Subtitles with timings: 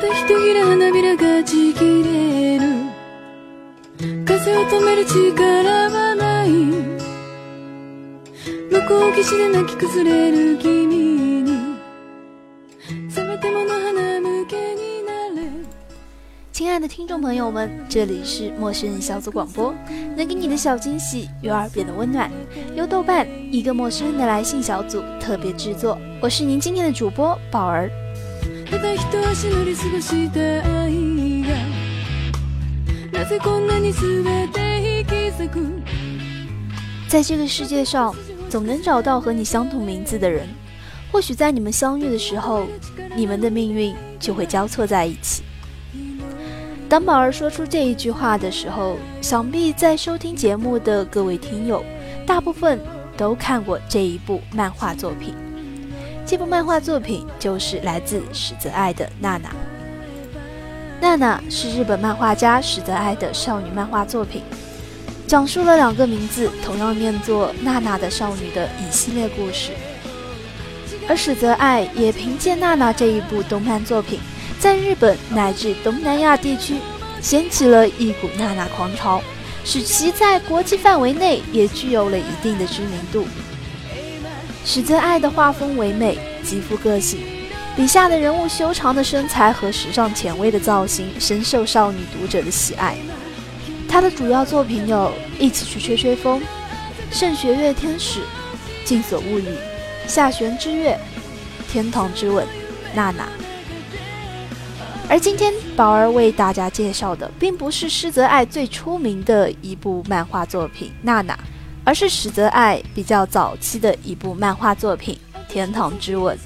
[0.14, 2.66] ひとひら花びらがちぎれる
[4.24, 6.96] 風を止める力はない向
[8.88, 10.86] こう岸で泣き崩れる君
[11.42, 11.76] に
[13.08, 15.48] せめてもの花向けになれ
[16.52, 19.72] 亲爱的听众朋友们，这里是陌生人小组广播，
[20.16, 22.30] 能给你的小惊喜，与耳边的温暖，
[22.74, 25.98] 由豆瓣一个陌生人的来信小组特别制作。
[26.20, 27.90] 我是您今天的主播宝儿。
[28.70, 29.00] ただ一
[29.30, 30.40] 足乗り過ごした
[30.82, 31.54] 愛が
[33.12, 35.82] なぜこんなに全て引き裂く
[37.08, 38.14] 在这个世界上，
[38.48, 40.46] 总能找到和你相同名字的人。
[41.12, 42.66] 或许在你们相遇的时候，
[43.14, 45.44] 你们的命运就会交错在一起。
[46.88, 51.84] 当宝儿说出这一句话的时候，想必在收听节目的各位听友，
[52.26, 52.80] 大部分
[53.16, 55.34] 都看过这一部漫画作品。
[56.25, 59.49] 这部漫画作品就是来自史泽爱的《娜娜》。
[61.01, 64.43] 《娜娜》是日本漫画家史泽爱的少女漫画作品，
[65.27, 69.71] 讲述了两个名字同样念作娜娜的少女的一系列故事。
[71.09, 74.19] 而史泽爱也凭借《娜娜》这一部动漫作品。
[74.59, 76.75] 在日本乃至东南亚地区，
[77.19, 79.19] 掀起了一股娜娜狂潮，
[79.65, 83.25] 使其在国际范围内也具有了一定的知名度。
[84.63, 87.19] 史泽爱的画风唯美，极富个性，
[87.75, 92.95] 笔下的人物修长的身材和时尚前卫的造型，深受少女读者的喜爱。
[93.89, 94.97] 他的主要作品有
[95.39, 96.39] 《一起去吹吹风》
[97.11, 98.19] 《圣学月天使》
[98.85, 99.43] 《静所物语》
[100.07, 100.93] 《下弦之月》
[101.71, 102.45] 《天堂之吻》
[102.95, 103.23] 《娜娜》。
[105.09, 111.33] 而今天宝儿为大家介绍的，并不是施泽爱最出名的一部漫画作品《娜娜》，
[111.83, 115.17] 而是史泽爱比较早期的一部漫画作品
[115.51, 116.37] 《天堂之吻》。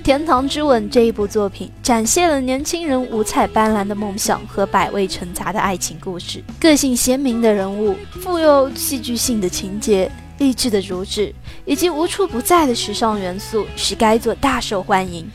[0.02, 11.34] 《天堂之吻》这一部作品展现了年轻人五彩斑斓的梦想和百味陈杂的爱情故事，个性鲜明的人物，富有戏剧性的情节，励志的主旨，
[11.64, 15.28] 以及无处不在的时尚元素，使该作大受欢迎。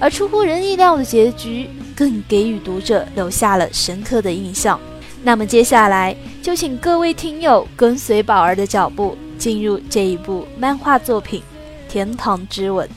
[0.00, 1.68] 而出乎人意料的结局。
[1.94, 4.80] 更给予读者留下了深刻的印象。
[5.24, 11.40] 那么接下来就请各位听友跟随宝儿的脚步，进入这一部漫画作品
[11.92, 12.86] 《天堂之吻》。《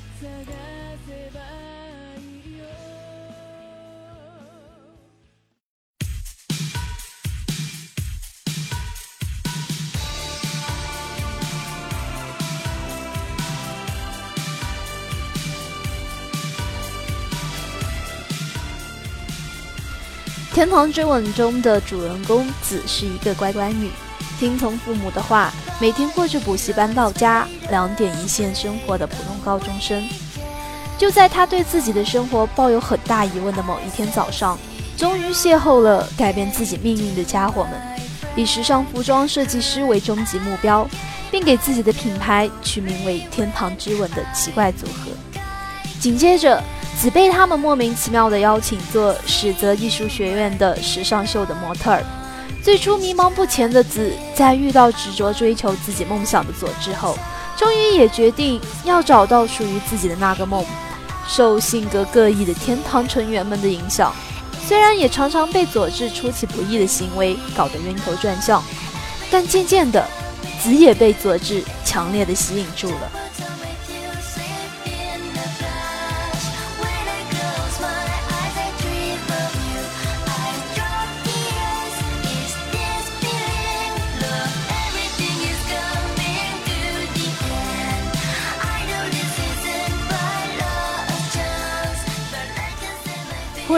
[20.56, 23.90] 天堂之吻》中的主人公子是一个乖乖女，
[24.40, 25.52] 听从父母的话，
[25.82, 30.02] 每天过着补习班到家、两点一线生活的普通高中生。
[30.98, 34.58] 就在她对自己的生活抱有很大疑问的某一天早上，
[34.96, 37.74] 终于邂逅了改变自己命运的家伙们，
[38.38, 40.88] 以时尚服装设计师为终极目标，
[41.30, 45.12] 并给自己的品牌取名为“天堂之吻”的奇怪组合。
[46.00, 46.64] 紧接着。
[46.98, 52.04] 子被他们莫名其妙地邀请做史泽艺术学院的时尚秀的模特儿。
[52.64, 57.18] 最初迷茫不前的子，在遇到执着追求自己梦想的佐之后，
[57.56, 60.66] 终于也决定要找到属于自己的那个梦。
[61.28, 64.14] 受性格各异的天堂成员们的影响，
[64.66, 68.64] 虽然也常常被佐治出其不意的行为搞得晕头转向，
[69.30, 70.08] 但渐渐的，
[70.62, 73.12] 子也被佐治强烈的吸引住了。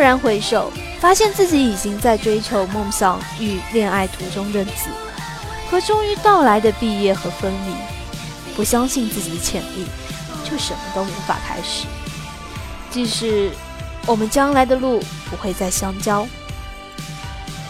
[0.07, 4.89] 然回首，发现自己已经在追求梦想与恋爱途中的子，
[5.69, 7.73] 和终于到来的毕业和分离。
[8.55, 9.85] 不相信自己的潜力，
[10.45, 11.87] 就什么都无法开始。
[12.89, 13.51] 即使
[14.05, 16.25] 我们将来的路不会再相交，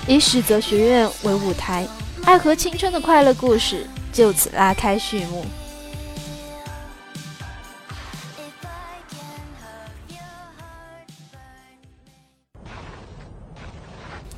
[0.05, 1.87] 以史泽学院为舞台，
[2.23, 5.43] 爱和青春的快乐故事就此拉开序幕。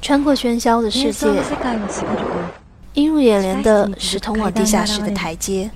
[0.02, 1.28] 穿过喧嚣的世界，
[2.94, 5.70] 映入眼帘的是通往地下室的台阶，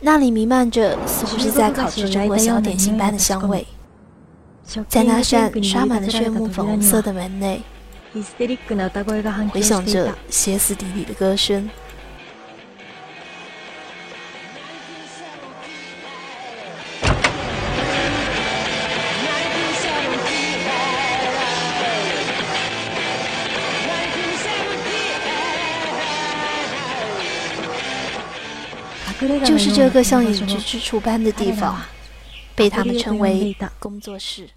[0.00, 3.66] 那里弥漫着似乎是在烤制中国小点心般的香味。
[4.88, 7.62] 在那扇刷满了炫目粉红色的门内，
[9.52, 11.68] 回响着歇斯底里的歌声。
[29.44, 31.80] 就是这个像影子之处般的地方，
[32.54, 34.48] 被他们称为工作室。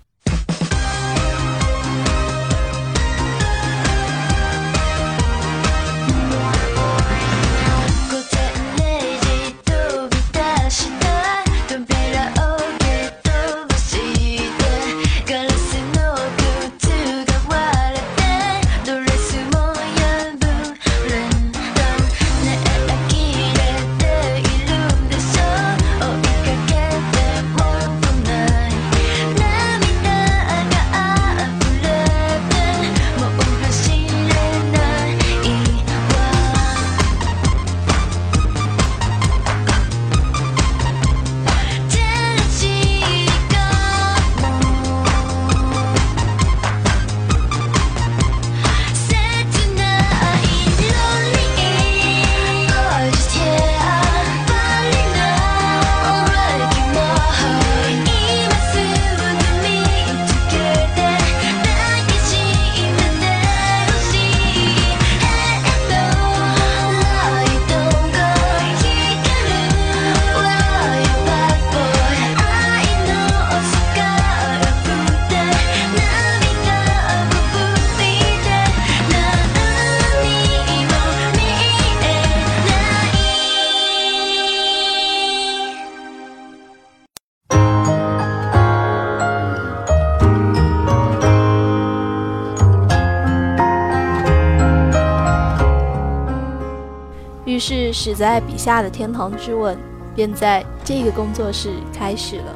[97.67, 99.77] 是，始在笔下的天堂之吻，
[100.15, 102.55] 便在这个工作室开始了。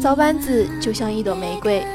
[0.00, 1.86] 糟班子就像一朵玫瑰，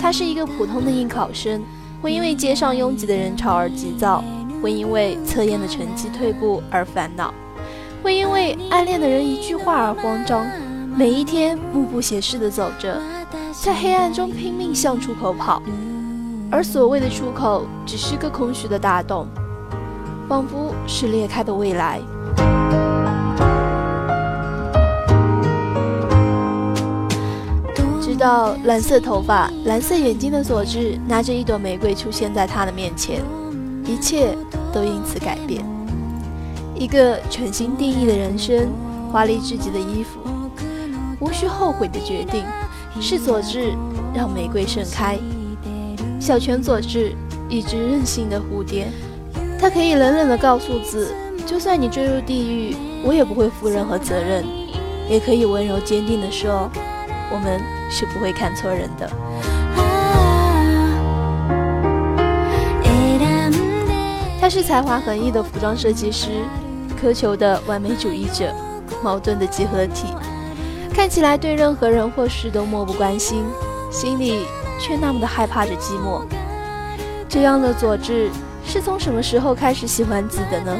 [0.00, 1.62] 他是一个普通的应考生，
[2.02, 4.24] 会因为街上拥挤的人潮而急躁，
[4.60, 7.32] 会因为测验的成绩退步而烦恼，
[8.02, 10.44] 会因为暗恋的人一句话而慌张。
[10.96, 13.00] 每一天目不斜视地走着，
[13.52, 15.62] 在黑暗中拼命向出口跑，
[16.50, 19.28] 而所谓的出口，只是个空虚的大洞。
[20.30, 22.00] 仿佛是裂开的未来。
[28.00, 33.20] 直到蓝色头发、蓝色眼睛的佐治拿着一朵玫瑰出现在他的面前，
[33.84, 34.36] 一切
[34.72, 35.64] 都因此改变。
[36.76, 38.68] 一个全新定义的人生，
[39.10, 40.20] 华丽至极的衣服，
[41.18, 42.44] 无需后悔的决定，
[43.00, 43.72] 是佐治
[44.14, 45.18] 让玫瑰盛开。
[46.20, 47.16] 小泉佐治，
[47.48, 48.86] 一只任性的蝴蝶。
[49.60, 51.14] 他可以冷冷地告诉子，
[51.44, 52.74] 就算你坠入地狱，
[53.04, 54.42] 我也不会负任何责任；
[55.06, 56.70] 也可以温柔坚定地说，
[57.30, 57.60] 我们
[57.90, 59.10] 是不会看错人的。
[64.40, 66.28] 他是才华横溢的服装设计师，
[66.98, 68.54] 苛求的完美主义者，
[69.02, 70.06] 矛盾的集合体，
[70.94, 73.44] 看起来对任何人或事都漠不关心，
[73.90, 74.46] 心里
[74.80, 76.22] 却那么的害怕着寂寞。
[77.28, 78.30] 这样的佐治。
[78.70, 80.76] 是从什么时候开始喜欢子的呢？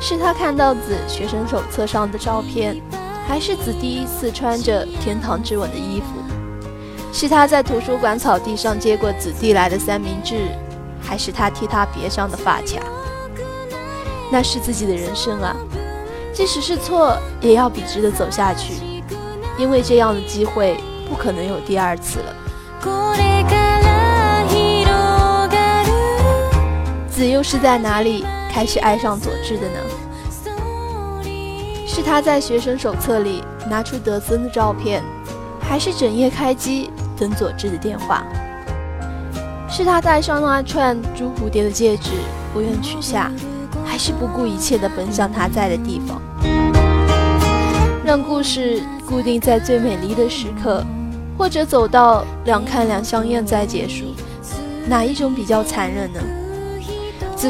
[0.00, 2.80] 是他看到子学生手册上的照片，
[3.28, 6.06] 还是子第一次穿着天堂之吻的衣服？
[7.12, 10.48] 是他在图书馆草地上接过子递来的三明治，
[10.98, 12.80] 还是他替他别上的发卡？
[14.32, 15.54] 那是自己的人生啊，
[16.32, 18.72] 即使是错，也要笔直的走下去，
[19.58, 22.34] 因为这样的机会不可能有第二次了。
[27.16, 29.78] 子又是在哪里开始爱上佐治的呢？
[31.86, 35.02] 是他在学生手册里拿出德森的照片，
[35.58, 38.22] 还是整夜开机等佐治的电话？
[39.66, 42.10] 是他戴上那串朱蝴蝶的戒指
[42.52, 43.32] 不愿取下，
[43.82, 46.20] 还是不顾一切地奔向他在的地方？
[48.04, 50.84] 让故事固定在最美丽的时刻，
[51.38, 54.04] 或者走到两看两相厌再结束，
[54.86, 56.20] 哪一种比较残忍呢？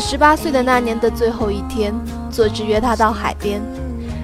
[0.00, 1.94] 十八岁的那年的最后一天，
[2.30, 3.60] 佐治约他到海边。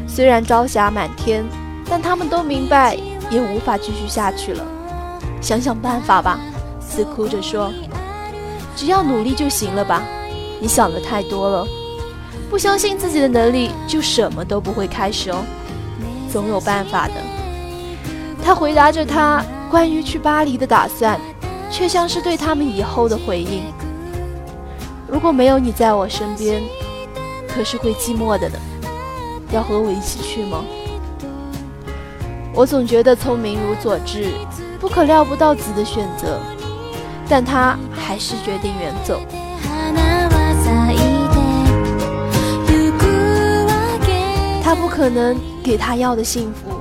[0.07, 1.45] 虽然朝霞满天，
[1.89, 2.97] 但他们都明白，
[3.31, 4.65] 也无法继续下去了。
[5.41, 6.39] 想想办法吧，
[6.81, 7.73] 子哭着说
[8.77, 10.03] ：“只要努力就行了吧？
[10.61, 11.67] 你想的太多了，
[12.51, 15.43] 不相信自己的能力，就什么都不会开始哦。
[16.31, 17.15] 总有办法的。”
[18.45, 21.19] 他回答着他关于去巴黎的打算，
[21.71, 23.63] 却像是对他们以后的回应。
[25.13, 26.63] 如果没有你在我身边，
[27.47, 28.59] 可是会寂寞的呢。
[29.53, 30.65] 要和我一起去吗？
[32.55, 34.31] 我总觉得聪明如佐治，
[34.81, 36.41] 不可料不到子的选择，
[37.29, 39.21] 但他还是决定远走。
[44.65, 46.81] 他不可能给他要的幸福，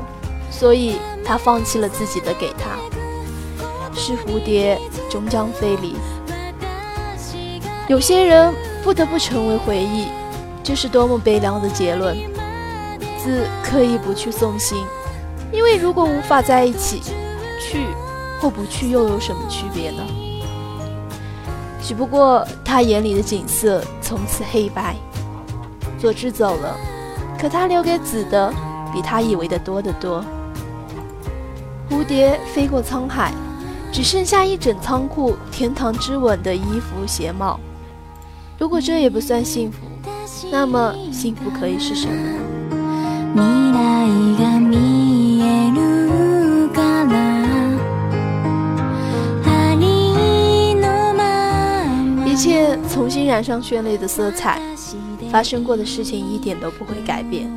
[0.50, 0.96] 所以
[1.26, 2.80] 他放弃了自己的给他。
[3.94, 5.96] 是蝴蝶终将飞离。
[7.92, 8.56] 有些人
[8.86, 10.08] 不得不成为回忆，
[10.64, 12.16] 这是多么悲凉的结论。
[13.18, 14.78] 字刻意不去送行，
[15.52, 17.02] 因为如果无法在一起，
[17.60, 17.88] 去
[18.40, 20.04] 或不去又有什么区别呢？
[21.84, 24.96] 只不过他眼里的景色从此黑白。
[26.00, 26.78] 佐治走了，
[27.38, 28.54] 可他留给子的
[28.94, 30.24] 比他以为的多得多。
[31.90, 33.34] 蝴蝶飞过沧海，
[33.92, 37.60] 只剩下一整仓库天堂之吻的衣服鞋帽。
[38.62, 39.80] 如果这也不算幸福，
[40.51, 42.38] 那么幸福可以是什么呢？
[52.24, 54.62] 一切重新染上绚丽的色彩，
[55.32, 57.51] 发生过的事情一点都不会改变。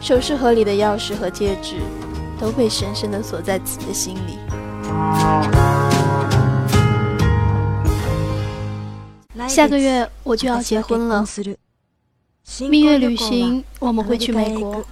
[0.00, 1.74] 首饰盒里的钥匙和戒指
[2.38, 4.38] 都被深深的锁在自己的心里。
[9.50, 11.26] 下个月我就要结婚了，
[12.70, 14.84] 蜜月旅行我们会去美国，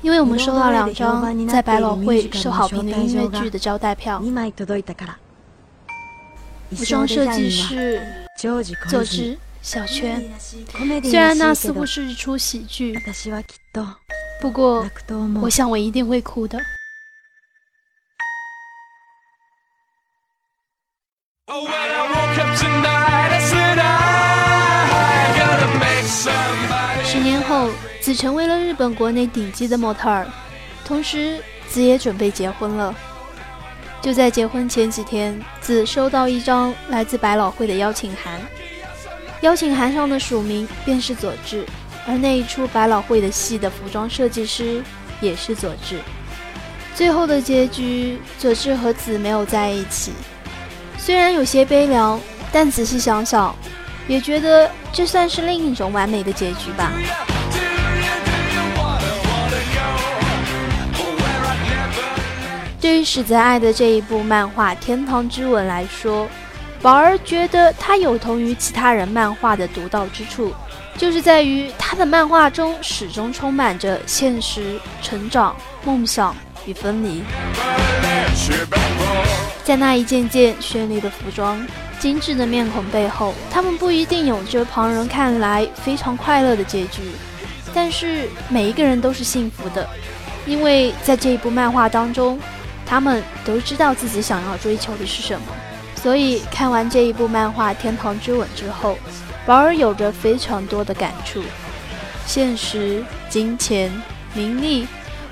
[0.00, 4.22] 因为我们收到两张在百老汇受好评的音乐剧的招待票。
[6.70, 8.00] 服装设计师
[8.88, 10.22] 佐治小圈，
[11.02, 12.96] 虽然那似乎是一出喜剧，
[14.40, 14.88] 不过
[15.42, 16.58] 我想我一定会哭的。
[28.04, 30.26] 子成为了日本国内顶级的模特儿，
[30.84, 32.94] 同时子也准备结婚了。
[34.02, 38.38] 就在结婚前几天，子收到一张来自百老汇的邀请函，
[39.40, 41.64] 邀请函上的署名便是佐治，
[42.06, 44.82] 而那一出百老汇的戏的服装设计师
[45.22, 45.98] 也是佐治。
[46.94, 50.12] 最后的结局，佐治和子没有在一起，
[50.98, 52.20] 虽然有些悲凉，
[52.52, 53.56] 但仔细想想，
[54.06, 56.92] 也觉得这算是另一种完美的结局吧。
[62.84, 66.28] 对于史泽爱的这一部漫画《天堂之吻》来说，
[66.82, 70.52] 宝儿觉得它有同于其他人漫画的独到之处，
[70.98, 76.36] 就是在于他的漫画中始终充满着现实、成长、梦想
[76.66, 77.22] 与分离。
[79.64, 81.66] 在那一件件绚丽的服装、
[81.98, 87.00] 精致的面孔背后，他们不一定有着旁人看来非常快乐的结局，
[87.72, 89.88] 但是每一个人都是幸福的，
[90.44, 92.38] 因为在这一部漫画当中。
[92.86, 95.46] 他们都知道自己想要追求的是什么，
[95.96, 98.98] 所以看完这一部漫画《天堂之吻》之后，
[99.46, 101.42] 宝儿有着非常多的感触。
[102.26, 103.92] 现实、金钱、
[104.32, 104.86] 名利，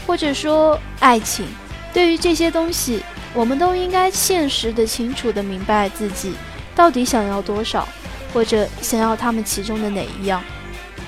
[0.06, 1.46] 或者说爱情，
[1.92, 6.34] 对于这些东西，我们都应该现实的、清楚的明白自己
[6.74, 7.88] 到底想要多少，
[8.34, 10.42] 或者想要他们其中的哪一样。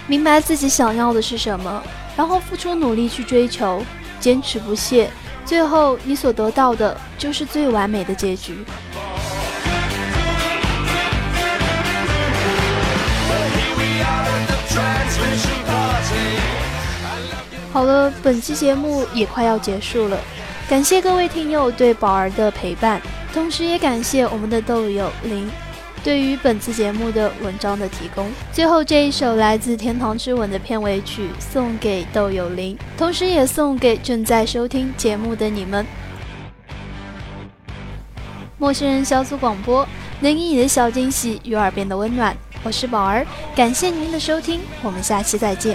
[0.06, 1.82] 明白自己想要的是什么，
[2.16, 3.84] 然后付出努力去追求，
[4.20, 5.10] 坚持不懈。
[5.44, 8.64] 最后，你所得到的就是最完美的结局。
[17.72, 20.16] 好了，本期节目也快要结束了，
[20.68, 25.50] 感谢各位听友对宝儿的陪伴，同时也感谢我们的豆友林。
[26.04, 35.87] 对于本次节目的文章的提供，最后这一首来自《天堂之吻》的片尾曲送给豆友林，同时也送给正在收听节目的你们。
[38.58, 39.88] 陌生人小组广播，
[40.20, 42.37] 能给你的小惊喜与耳边的温暖。
[42.62, 45.75] 我是宝儿，感谢您的收听，我们下期再见。